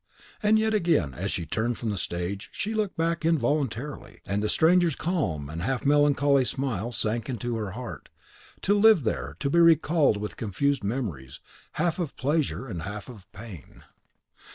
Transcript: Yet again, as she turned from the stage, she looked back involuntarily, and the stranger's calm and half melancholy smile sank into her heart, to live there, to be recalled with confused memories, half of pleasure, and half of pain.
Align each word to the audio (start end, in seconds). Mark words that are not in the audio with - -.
Yet 0.41 0.73
again, 0.73 1.13
as 1.13 1.31
she 1.31 1.45
turned 1.45 1.77
from 1.77 1.91
the 1.91 1.97
stage, 1.99 2.49
she 2.51 2.73
looked 2.73 2.97
back 2.97 3.23
involuntarily, 3.23 4.21
and 4.25 4.41
the 4.41 4.49
stranger's 4.49 4.95
calm 4.95 5.47
and 5.47 5.61
half 5.61 5.85
melancholy 5.85 6.43
smile 6.43 6.91
sank 6.91 7.29
into 7.29 7.55
her 7.57 7.73
heart, 7.73 8.09
to 8.63 8.73
live 8.73 9.03
there, 9.03 9.35
to 9.39 9.47
be 9.51 9.59
recalled 9.59 10.17
with 10.17 10.37
confused 10.37 10.83
memories, 10.83 11.39
half 11.73 11.99
of 11.99 12.15
pleasure, 12.15 12.65
and 12.67 12.81
half 12.81 13.09
of 13.09 13.31
pain. 13.31 13.83